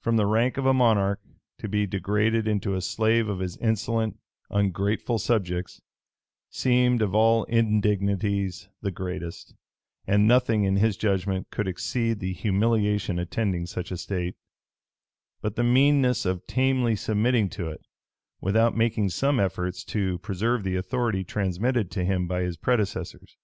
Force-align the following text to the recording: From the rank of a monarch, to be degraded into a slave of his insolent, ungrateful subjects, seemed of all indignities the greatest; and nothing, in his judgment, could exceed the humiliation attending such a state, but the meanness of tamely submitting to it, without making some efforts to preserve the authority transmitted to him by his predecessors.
From 0.00 0.16
the 0.16 0.26
rank 0.26 0.56
of 0.56 0.66
a 0.66 0.74
monarch, 0.74 1.20
to 1.58 1.68
be 1.68 1.86
degraded 1.86 2.48
into 2.48 2.74
a 2.74 2.80
slave 2.80 3.28
of 3.28 3.38
his 3.38 3.56
insolent, 3.58 4.18
ungrateful 4.50 5.20
subjects, 5.20 5.80
seemed 6.50 7.00
of 7.00 7.14
all 7.14 7.44
indignities 7.44 8.68
the 8.80 8.90
greatest; 8.90 9.54
and 10.04 10.26
nothing, 10.26 10.64
in 10.64 10.78
his 10.78 10.96
judgment, 10.96 11.46
could 11.50 11.68
exceed 11.68 12.18
the 12.18 12.32
humiliation 12.32 13.20
attending 13.20 13.66
such 13.66 13.92
a 13.92 13.96
state, 13.96 14.34
but 15.42 15.54
the 15.54 15.62
meanness 15.62 16.26
of 16.26 16.44
tamely 16.48 16.96
submitting 16.96 17.48
to 17.50 17.68
it, 17.68 17.82
without 18.40 18.76
making 18.76 19.10
some 19.10 19.38
efforts 19.38 19.84
to 19.84 20.18
preserve 20.18 20.64
the 20.64 20.74
authority 20.74 21.22
transmitted 21.22 21.88
to 21.92 22.04
him 22.04 22.26
by 22.26 22.42
his 22.42 22.56
predecessors. 22.56 23.36